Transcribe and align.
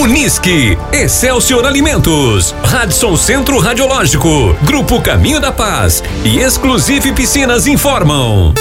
Unisque, 0.00 0.78
Excelsior 0.94 1.66
Alimentos, 1.66 2.54
Radisson 2.64 3.18
Centro 3.18 3.58
Radiológico, 3.58 4.56
Grupo 4.62 4.98
Caminho 5.02 5.38
da 5.38 5.52
Paz 5.52 6.02
e 6.24 6.38
Exclusive 6.38 7.12
Piscinas 7.12 7.66
informam. 7.66 8.54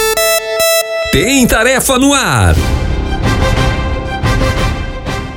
Tem 1.13 1.47
tarefa 1.47 1.97
no 1.97 2.13
ar. 2.13 2.55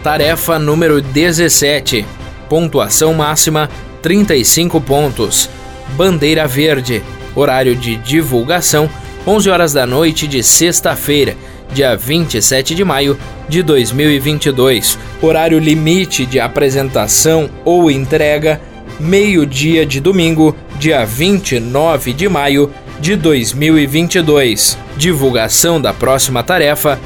Tarefa 0.02 0.58
número 0.58 1.00
17. 1.00 2.04
Pontuação 2.48 3.14
máxima 3.14 3.70
35 4.02 4.80
pontos. 4.80 5.48
Bandeira 5.90 6.48
Verde. 6.48 7.00
Horário 7.36 7.76
de 7.76 7.94
divulgação 7.94 8.90
11 9.26 9.50
horas 9.50 9.72
da 9.72 9.86
noite 9.86 10.26
de 10.26 10.42
sexta-feira, 10.42 11.36
dia 11.72 11.96
27 11.96 12.74
de 12.74 12.84
maio 12.84 13.18
de 13.48 13.62
2022. 13.62 14.98
Horário 15.20 15.58
limite 15.58 16.26
de 16.26 16.38
apresentação 16.38 17.50
ou 17.64 17.90
entrega, 17.90 18.60
meio-dia 19.00 19.84
de 19.84 20.00
domingo, 20.00 20.54
dia 20.78 21.04
29 21.04 22.12
de 22.12 22.28
maio 22.28 22.70
de 23.00 23.16
2022. 23.16 24.78
Divulgação 24.96 25.80
da 25.80 25.92
próxima 25.92 26.42
tarefa, 26.42 27.00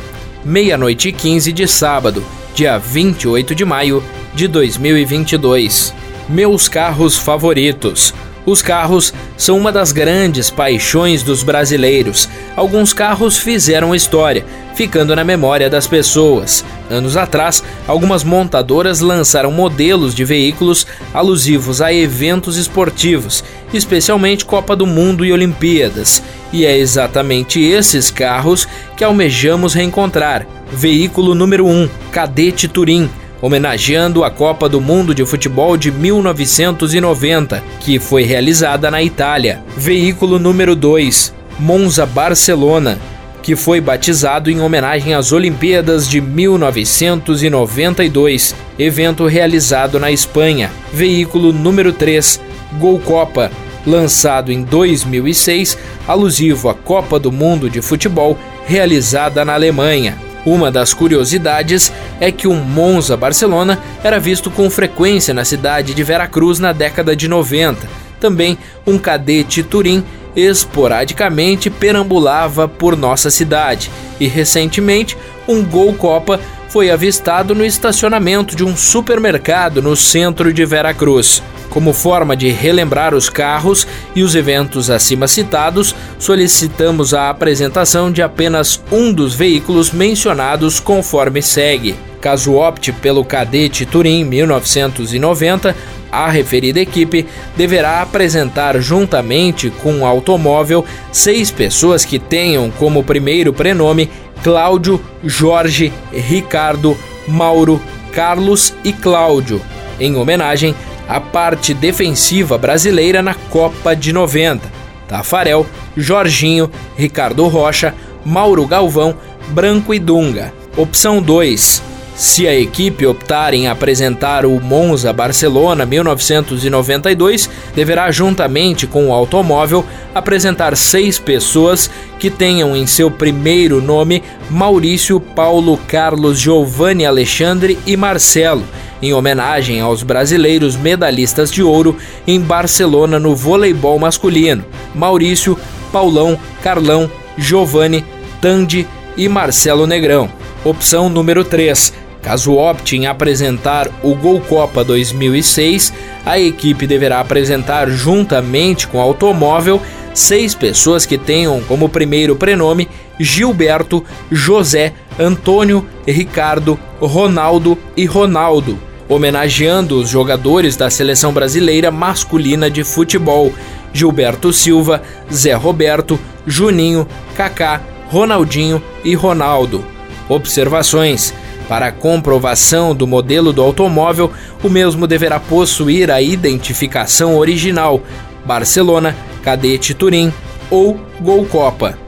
meia-noite 0.44 1.08
e 1.08 1.12
15 1.12 1.52
de 1.52 1.66
sábado, 1.66 2.22
dia 2.54 2.78
28 2.78 3.54
de 3.54 3.64
maio 3.64 4.02
de 4.34 4.48
2022. 4.48 5.94
Meus 6.28 6.68
carros 6.68 7.16
favoritos. 7.16 8.12
Os 8.46 8.62
carros 8.62 9.12
são 9.36 9.58
uma 9.58 9.72
das 9.72 9.90
grandes 9.90 10.50
paixões 10.50 11.24
dos 11.24 11.42
brasileiros. 11.42 12.28
Alguns 12.54 12.92
carros 12.92 13.36
fizeram 13.36 13.92
história, 13.92 14.46
ficando 14.76 15.16
na 15.16 15.24
memória 15.24 15.68
das 15.68 15.88
pessoas. 15.88 16.64
Anos 16.88 17.16
atrás, 17.16 17.64
algumas 17.88 18.22
montadoras 18.22 19.00
lançaram 19.00 19.50
modelos 19.50 20.14
de 20.14 20.24
veículos 20.24 20.86
alusivos 21.12 21.82
a 21.82 21.92
eventos 21.92 22.56
esportivos, 22.56 23.42
especialmente 23.74 24.44
Copa 24.44 24.76
do 24.76 24.86
Mundo 24.86 25.24
e 25.24 25.32
Olimpíadas. 25.32 26.22
E 26.52 26.64
é 26.64 26.78
exatamente 26.78 27.60
esses 27.60 28.12
carros 28.12 28.68
que 28.96 29.02
almejamos 29.02 29.74
reencontrar. 29.74 30.46
Veículo 30.72 31.34
número 31.34 31.66
1, 31.66 31.88
Cadete 32.12 32.68
Turim 32.68 33.10
homenageando 33.40 34.24
a 34.24 34.30
Copa 34.30 34.68
do 34.68 34.80
Mundo 34.80 35.14
de 35.14 35.24
Futebol 35.24 35.76
de 35.76 35.90
1990, 35.90 37.62
que 37.80 37.98
foi 37.98 38.24
realizada 38.24 38.90
na 38.90 39.02
Itália. 39.02 39.62
Veículo 39.76 40.38
número 40.38 40.74
2, 40.74 41.34
Monza 41.58 42.06
Barcelona, 42.06 42.98
que 43.42 43.54
foi 43.54 43.78
batizado 43.80 44.50
em 44.50 44.60
homenagem 44.60 45.14
às 45.14 45.32
Olimpíadas 45.32 46.08
de 46.08 46.20
1992, 46.20 48.54
evento 48.78 49.26
realizado 49.26 50.00
na 50.00 50.10
Espanha. 50.10 50.70
Veículo 50.92 51.52
número 51.52 51.92
3, 51.92 52.40
Gol 52.78 52.98
Copa, 52.98 53.52
lançado 53.86 54.50
em 54.50 54.62
2006, 54.62 55.78
alusivo 56.08 56.68
à 56.68 56.74
Copa 56.74 57.20
do 57.20 57.30
Mundo 57.30 57.70
de 57.70 57.80
Futebol 57.80 58.36
realizada 58.66 59.44
na 59.44 59.54
Alemanha. 59.54 60.25
Uma 60.46 60.70
das 60.70 60.94
curiosidades 60.94 61.92
é 62.20 62.30
que 62.30 62.46
o 62.46 62.54
Monza 62.54 63.16
Barcelona 63.16 63.80
era 64.04 64.20
visto 64.20 64.48
com 64.48 64.70
frequência 64.70 65.34
na 65.34 65.44
cidade 65.44 65.92
de 65.92 66.04
Veracruz 66.04 66.60
na 66.60 66.72
década 66.72 67.16
de 67.16 67.26
90. 67.26 67.88
Também 68.20 68.56
um 68.86 68.96
cadete 68.96 69.64
Turim 69.64 70.04
esporadicamente 70.36 71.68
perambulava 71.68 72.68
por 72.68 72.96
nossa 72.96 73.28
cidade 73.28 73.90
e 74.20 74.28
recentemente 74.28 75.18
um 75.48 75.64
Gol 75.64 75.94
Copa 75.94 76.38
foi 76.68 76.90
avistado 76.90 77.54
no 77.54 77.64
estacionamento 77.64 78.56
de 78.56 78.64
um 78.64 78.76
supermercado 78.76 79.80
no 79.80 79.96
centro 79.96 80.52
de 80.52 80.64
Veracruz. 80.64 81.42
Como 81.70 81.92
forma 81.92 82.36
de 82.36 82.50
relembrar 82.50 83.14
os 83.14 83.28
carros 83.28 83.86
e 84.14 84.22
os 84.22 84.34
eventos 84.34 84.88
acima 84.88 85.28
citados, 85.28 85.94
solicitamos 86.18 87.12
a 87.12 87.28
apresentação 87.28 88.10
de 88.10 88.22
apenas 88.22 88.80
um 88.90 89.12
dos 89.12 89.34
veículos 89.34 89.92
mencionados 89.92 90.80
conforme 90.80 91.42
segue. 91.42 91.94
Caso 92.20 92.54
opte 92.54 92.92
pelo 92.92 93.24
Cadete 93.24 93.84
Turim 93.84 94.24
1990, 94.24 95.76
a 96.10 96.30
referida 96.30 96.80
equipe 96.80 97.26
deverá 97.56 98.00
apresentar 98.00 98.80
juntamente 98.80 99.70
com 99.82 100.00
o 100.00 100.06
automóvel 100.06 100.84
seis 101.12 101.50
pessoas 101.50 102.04
que 102.04 102.18
tenham 102.18 102.70
como 102.70 103.04
primeiro 103.04 103.52
prenome 103.52 104.10
Cláudio, 104.42 105.00
Jorge, 105.22 105.92
Ricardo, 106.12 106.96
Mauro, 107.26 107.80
Carlos 108.12 108.74
e 108.84 108.92
Cláudio, 108.92 109.60
em 109.98 110.16
homenagem 110.16 110.74
a 111.08 111.20
parte 111.20 111.72
defensiva 111.72 112.58
brasileira 112.58 113.22
na 113.22 113.34
Copa 113.34 113.94
de 113.94 114.12
90. 114.12 114.70
Tafarel, 115.06 115.66
Jorginho, 115.96 116.70
Ricardo 116.96 117.46
Rocha, 117.46 117.94
Mauro 118.24 118.66
Galvão, 118.66 119.14
Branco 119.48 119.94
e 119.94 119.98
Dunga. 119.98 120.52
Opção 120.76 121.22
2. 121.22 121.82
Se 122.16 122.48
a 122.48 122.58
equipe 122.58 123.06
optar 123.06 123.52
em 123.52 123.68
apresentar 123.68 124.46
o 124.46 124.58
Monza 124.58 125.12
Barcelona 125.12 125.84
1992, 125.84 127.50
deverá, 127.74 128.10
juntamente 128.10 128.86
com 128.86 129.08
o 129.08 129.12
automóvel, 129.12 129.84
apresentar 130.14 130.74
seis 130.78 131.18
pessoas 131.18 131.90
que 132.18 132.30
tenham 132.30 132.74
em 132.74 132.86
seu 132.86 133.10
primeiro 133.10 133.82
nome 133.82 134.22
Maurício, 134.48 135.20
Paulo, 135.20 135.78
Carlos, 135.86 136.38
Giovanni, 136.38 137.04
Alexandre 137.04 137.78
e 137.86 137.98
Marcelo 137.98 138.64
em 139.02 139.12
homenagem 139.12 139.82
aos 139.82 140.02
brasileiros 140.02 140.74
medalhistas 140.74 141.50
de 141.50 141.62
ouro 141.62 141.98
em 142.26 142.40
Barcelona 142.40 143.18
no 143.18 143.36
voleibol 143.36 143.98
masculino: 143.98 144.64
Maurício, 144.94 145.58
Paulão, 145.92 146.38
Carlão, 146.62 147.10
Giovanni, 147.36 148.06
Tandy 148.40 148.88
e 149.18 149.28
Marcelo 149.28 149.86
Negrão. 149.86 150.30
Opção 150.64 151.10
número 151.10 151.44
3. 151.44 152.05
Caso 152.26 152.54
opte 152.54 152.96
em 152.96 153.06
apresentar 153.06 153.88
o 154.02 154.12
Gol 154.12 154.40
Copa 154.40 154.82
2006, 154.82 155.92
a 156.24 156.36
equipe 156.36 156.84
deverá 156.84 157.20
apresentar 157.20 157.88
juntamente 157.88 158.88
com 158.88 158.98
o 158.98 159.00
automóvel 159.00 159.80
seis 160.12 160.52
pessoas 160.52 161.06
que 161.06 161.16
tenham 161.16 161.60
como 161.68 161.88
primeiro 161.88 162.34
prenome 162.34 162.88
Gilberto, 163.16 164.04
José, 164.28 164.92
Antônio, 165.16 165.86
Ricardo, 166.04 166.76
Ronaldo 166.98 167.78
e 167.96 168.04
Ronaldo, 168.06 168.76
homenageando 169.08 170.00
os 170.00 170.08
jogadores 170.08 170.74
da 170.74 170.90
seleção 170.90 171.32
brasileira 171.32 171.92
masculina 171.92 172.68
de 172.68 172.82
futebol: 172.82 173.54
Gilberto 173.92 174.52
Silva, 174.52 175.00
Zé 175.32 175.54
Roberto, 175.54 176.18
Juninho, 176.44 177.06
Kaká, 177.36 177.80
Ronaldinho 178.08 178.82
e 179.04 179.14
Ronaldo. 179.14 179.84
Observações: 180.28 181.32
para 181.68 181.92
comprovação 181.92 182.94
do 182.94 183.06
modelo 183.06 183.52
do 183.52 183.62
automóvel, 183.62 184.32
o 184.62 184.68
mesmo 184.68 185.06
deverá 185.06 185.40
possuir 185.40 186.10
a 186.10 186.22
identificação 186.22 187.36
original 187.36 188.00
Barcelona, 188.44 189.16
Cadete 189.42 189.92
Turim 189.92 190.32
ou 190.70 190.98
Gol 191.20 191.44
Copa. 191.46 191.98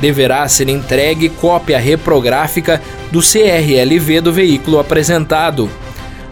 Deverá 0.00 0.46
ser 0.48 0.68
entregue 0.68 1.28
cópia 1.28 1.78
reprográfica 1.78 2.80
do 3.12 3.20
CRLV 3.20 4.20
do 4.20 4.32
veículo 4.32 4.78
apresentado. 4.78 5.70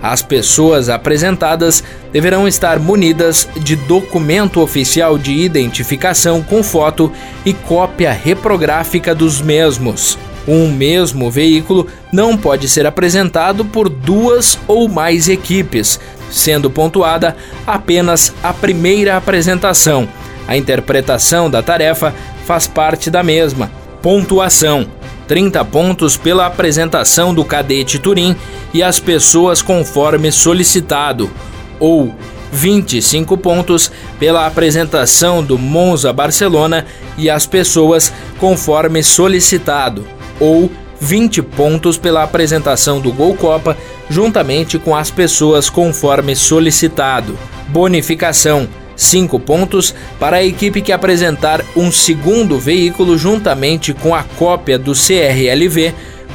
As 0.02 0.20
pessoas 0.20 0.88
apresentadas 0.88 1.84
deverão 2.12 2.48
estar 2.48 2.80
munidas 2.80 3.48
de 3.56 3.76
documento 3.76 4.60
oficial 4.60 5.16
de 5.16 5.32
identificação 5.32 6.42
com 6.42 6.62
foto 6.62 7.12
e 7.46 7.52
cópia 7.52 8.12
reprográfica 8.12 9.14
dos 9.14 9.40
mesmos. 9.40 10.18
Um 10.46 10.72
mesmo 10.72 11.30
veículo 11.30 11.86
não 12.12 12.36
pode 12.36 12.68
ser 12.68 12.86
apresentado 12.86 13.64
por 13.64 13.88
duas 13.88 14.58
ou 14.66 14.88
mais 14.88 15.28
equipes, 15.28 16.00
sendo 16.30 16.70
pontuada 16.70 17.36
apenas 17.66 18.32
a 18.42 18.52
primeira 18.52 19.16
apresentação. 19.16 20.08
A 20.48 20.56
interpretação 20.56 21.48
da 21.48 21.62
tarefa 21.62 22.12
faz 22.44 22.66
parte 22.66 23.08
da 23.08 23.22
mesma. 23.22 23.70
Pontuação: 24.02 24.86
30 25.28 25.64
pontos 25.66 26.16
pela 26.16 26.46
apresentação 26.46 27.32
do 27.32 27.44
cadete 27.44 28.00
Turim 28.00 28.34
e 28.74 28.82
as 28.82 28.98
pessoas 28.98 29.62
conforme 29.62 30.32
solicitado, 30.32 31.30
ou 31.78 32.12
25 32.50 33.38
pontos 33.38 33.92
pela 34.18 34.44
apresentação 34.44 35.42
do 35.42 35.56
Monza 35.56 36.12
Barcelona 36.12 36.84
e 37.16 37.30
as 37.30 37.46
pessoas 37.46 38.12
conforme 38.38 39.02
solicitado 39.04 40.04
ou 40.40 40.70
20 41.00 41.42
pontos 41.42 41.98
pela 41.98 42.22
apresentação 42.22 43.00
do 43.00 43.12
Gol 43.12 43.34
Copa, 43.34 43.76
juntamente 44.08 44.78
com 44.78 44.94
as 44.94 45.10
pessoas 45.10 45.68
conforme 45.68 46.36
solicitado. 46.36 47.36
Bonificação: 47.68 48.68
5 48.94 49.40
pontos 49.40 49.94
para 50.20 50.36
a 50.36 50.44
equipe 50.44 50.80
que 50.80 50.92
apresentar 50.92 51.64
um 51.74 51.90
segundo 51.90 52.58
veículo 52.58 53.18
juntamente 53.18 53.92
com 53.92 54.14
a 54.14 54.22
cópia 54.22 54.78
do 54.78 54.92
CRLV 54.92 55.92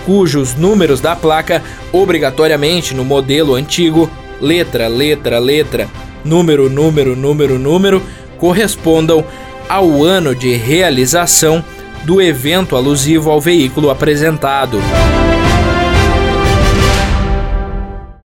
cujos 0.08 0.56
números 0.56 1.02
da 1.02 1.18
placa, 1.18 1.62
obrigatoriamente 1.92 2.96
no 2.96 3.04
modelo 3.04 3.56
antigo, 3.56 4.10
letra, 4.40 4.88
letra, 4.88 5.38
letra, 5.38 5.90
número, 6.24 6.70
número, 6.70 7.14
número, 7.14 7.60
número, 7.60 8.02
correspondam 8.38 9.26
ao 9.68 10.06
ano 10.06 10.34
de 10.34 10.56
realização 10.56 11.64
do 12.04 12.22
evento 12.22 12.76
alusivo 12.76 13.30
ao 13.30 13.42
veículo 13.42 13.90
apresentado. 13.90 14.80